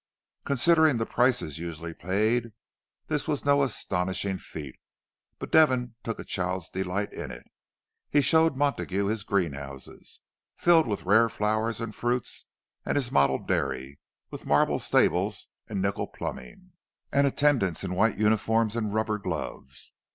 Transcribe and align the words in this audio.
Considering 0.45 0.97
the 0.97 1.05
prices 1.05 1.59
usually 1.59 1.93
paid, 1.93 2.53
this 3.05 3.27
was 3.27 3.45
no 3.45 3.61
astonishing 3.61 4.35
feat, 4.39 4.79
but 5.37 5.51
Devon 5.51 5.93
took 6.03 6.17
a 6.17 6.23
child's 6.23 6.67
delight 6.67 7.13
in 7.13 7.29
it; 7.29 7.45
he 8.09 8.19
showed 8.19 8.55
Montague 8.57 9.05
his 9.05 9.21
greenhouses, 9.21 10.19
filled 10.55 10.87
with 10.87 11.03
rare 11.03 11.29
flowers 11.29 11.79
and 11.79 11.93
fruits, 11.93 12.47
and 12.83 12.95
his 12.95 13.11
model 13.11 13.37
dairy, 13.37 13.99
with 14.31 14.43
marble 14.43 14.79
stables 14.79 15.49
and 15.69 15.83
nickel 15.83 16.07
plumbing, 16.07 16.71
and 17.11 17.27
attendants 17.27 17.83
in 17.83 17.93
white 17.93 18.17
uniforms 18.17 18.75
and 18.75 18.95
rubber 18.95 19.19
gloves. 19.19 19.91